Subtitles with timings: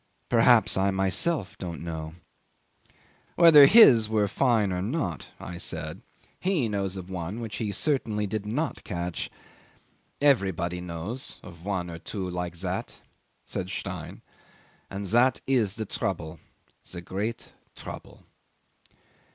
[0.29, 2.15] Perhaps I myself don't know."
[3.35, 6.01] "Whether his were fine or not," I said,
[6.39, 9.29] "he knows of one which he certainly did not catch."
[10.19, 12.99] "Everybody knows of one or two like that,"
[13.45, 14.23] said Stein;
[14.89, 16.39] "and that is the trouble
[16.91, 18.23] the great trouble.